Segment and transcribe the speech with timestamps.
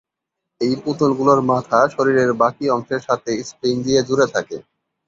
[0.61, 4.57] এই পুতুল গুলোর মাথা শরীরের বাকি অংশের সাথে স্প্রিং দিয়ে জুড়ে থাকে।